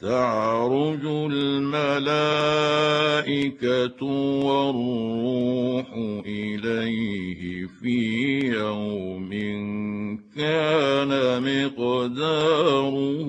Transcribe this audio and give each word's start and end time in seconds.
تعرج 0.00 1.04
الملائكة 1.04 2.04
والروح 4.44 5.86
إليه 6.26 7.66
في 7.66 7.98
يوم 8.46 9.30
كان 10.36 11.10
مقداره 11.42 13.26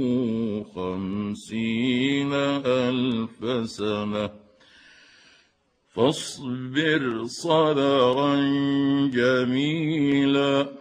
خمسين 0.76 2.34
ألف 2.66 3.70
سنة. 3.70 4.30
فاصبر 5.96 7.24
صبرا 7.26 8.36
جميلا. 9.14 10.81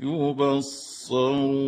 يبصرونهم 0.00 1.58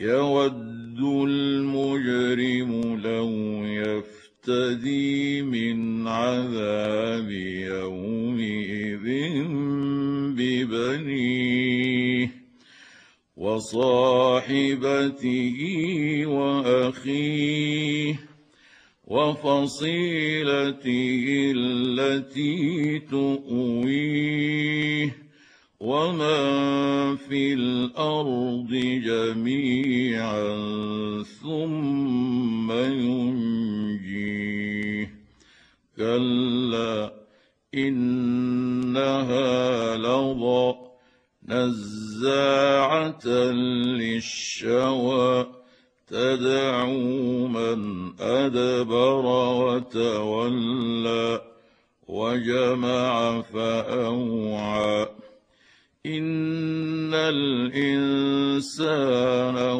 يود 0.00 1.00
المجرم 1.00 3.00
لو 3.04 3.30
يفتدي 3.64 5.42
من 5.42 6.08
عذاب 6.08 7.30
يومئذ 7.30 9.06
ببنيه 10.36 12.30
وصاحبته 13.36 15.56
وأخيه 16.26 18.20
وفصيلته 19.06 19.92
التي 21.56 22.98
تؤويه 23.10 25.23
ومن 25.84 27.16
في 27.16 27.54
الأرض 27.54 28.70
جميعا 29.04 30.56
ثم 31.42 32.72
ينجيه 32.72 34.24
كلا 35.96 37.12
انها 37.74 39.46
لظى 39.96 40.74
نزاعه 41.48 43.26
للشوى 44.00 45.46
تدعو 46.08 47.46
من 47.48 48.10
ادبر 48.20 49.26
وتولى 49.56 51.40
وجمع 52.08 53.40
فاوعى 53.42 55.03
ان 56.06 57.14
الانسان 57.14 58.76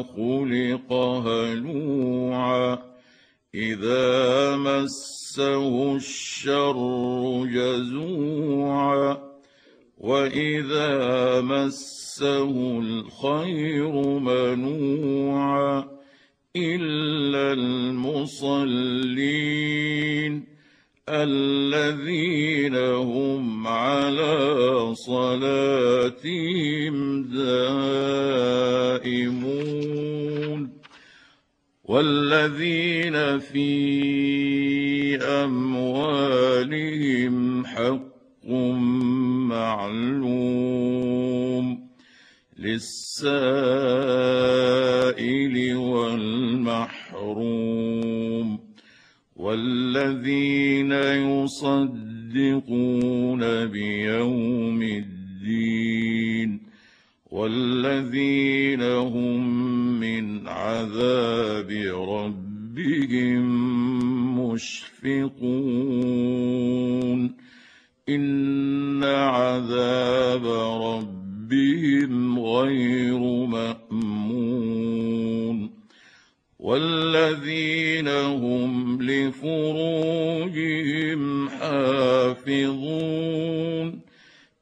خلق 0.03 0.93
هلوعا 1.27 2.79
اذا 3.55 4.55
مسه 4.55 5.95
الشر 5.95 6.77
جزوعا 7.45 9.17
واذا 9.97 11.41
مسه 11.41 12.79
الخير 12.79 13.91
منوعا 14.19 15.85
الا 16.55 17.53
المصلين 17.53 19.25
الذين 21.09 22.75
هم 22.75 23.67
على 23.67 24.95
صلاتهم 24.95 26.43
دائمون 27.23 27.85
والذين 31.83 33.39
في 33.39 35.17
أموالهم 35.21 36.75
حق 37.65 38.45
معلوم 39.49 40.65
للسائل 42.57 43.45
والمحروم 45.75 47.05
والذين 49.45 50.91
يصدقون 51.31 52.23
بيوم 53.65 54.81
الدين 54.81 56.59
والذين 57.31 58.81
هم 58.81 59.59
من 59.99 60.47
عذاب 60.47 61.71
ربهم 62.09 63.45
مشفقون 64.39 65.35
إن 68.09 69.03
عذاب 69.03 70.45
ربهم 70.81 72.39
غير 72.39 73.04
لفروجهم 80.25 81.49
حافظون 81.49 82.85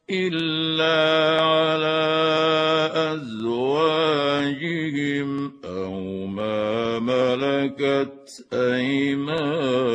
إلا 0.09 1.41
على 1.41 2.03
أزواجهم 3.13 4.51
أو 5.65 6.25
ما 6.25 6.99
ملكت 6.99 8.45
أيمانهم 8.53 9.93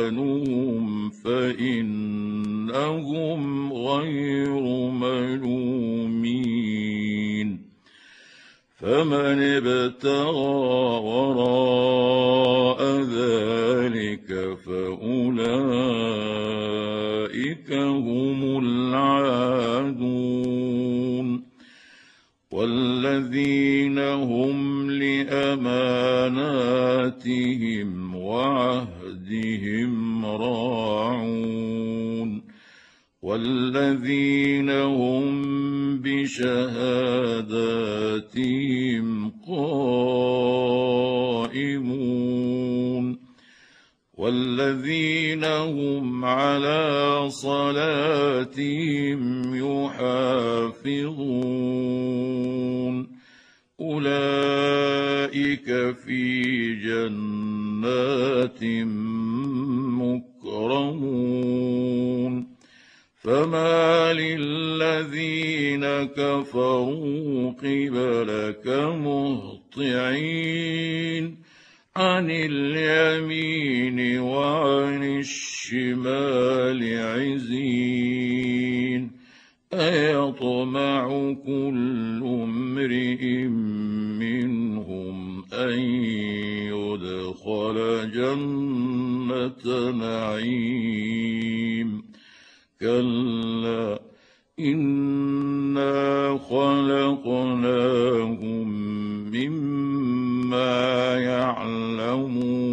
فإنهم 1.09 2.53
غير 3.73 4.49
ملومين 4.91 6.29
فمن 8.79 9.43
ابتغى 9.43 10.29
وراء 11.03 12.58
لاماناتهم 26.39 28.15
وعهدهم 28.15 29.93
راعون 30.25 31.69
والذين 33.21 34.69
هم 34.69 36.01
بشهاداتهم 36.01 36.99
قائمون 39.47 40.79
والذين 44.17 45.43
هم 45.43 46.25
على 46.25 47.25
صلاتهم 47.29 49.21
يحافظون 49.55 51.49
أولئك 55.29 55.95
في 56.05 56.41
جنات 56.75 58.63
مكرمون. 61.13 62.47
فما 63.15 64.13
للذين 64.13 65.85
كفروا 66.03 67.51
قبلك 67.51 68.67
مهطعين. 69.77 71.37
عن 71.95 72.31
اليمين 72.31 74.19
وعن 74.19 75.19
الشمال 75.19 76.99
عزين. 76.99 78.39
أيطمع 79.73 81.33
كل 81.45 82.21
امرئ 82.23 83.43
منهم 83.43 84.68
أن 85.53 85.79
يدخل 86.69 87.77
جنة 88.13 89.91
نعيم. 89.91 92.03
كلا 92.81 93.99
إنا 94.59 96.39
خلقناهم 96.49 98.67
مما 99.31 101.17
يعلمون. 101.17 102.69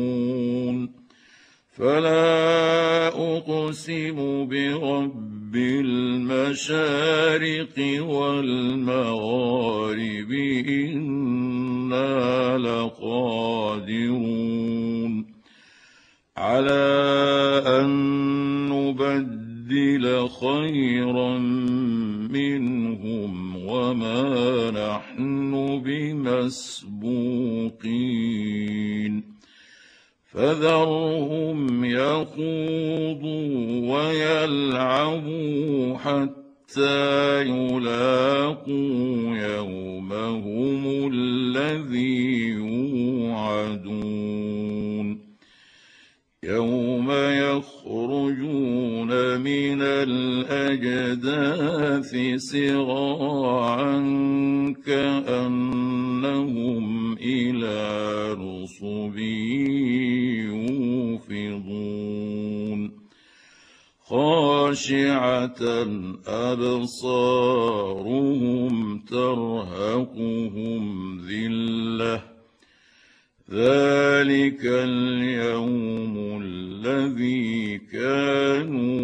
فلا 1.78 3.08
أقسم 3.08 4.48
برب 4.48 5.56
المشارق 5.56 8.02
والمغارب 8.02 10.30
أنا 11.92 12.58
لقادرون 12.58 14.06
على 16.36 17.62
ان 17.66 17.88
نبدل 18.68 20.28
خيرا 20.28 21.38
منهم 22.28 23.56
وما 23.66 24.70
نحن 24.70 25.82
بمسبوقين 25.84 26.96
فذرهم 30.26 31.84
يخوضوا 31.84 33.46
ويلعبوا 33.94 35.46
حتى 35.98 37.40
يلاقوا 37.40 39.36
يومهم 39.36 41.06
يوعدون 42.56 44.46
يوم 46.44 47.10
يخرجون 47.10 49.10
من 49.40 49.82
الأجداث 49.82 51.26
سراعا 52.36 53.96
كأنهم 54.86 56.86
إلى 57.12 58.36
نصب 58.38 59.18
يوفضون 61.28 62.90
خاشعة 64.04 65.62
أبصارهم 66.26 67.68
ترهقهم 68.98 69.55
ذلك 73.50 74.60
اليوم 74.64 76.42
الذي 76.42 77.78
كانوا 77.92 78.95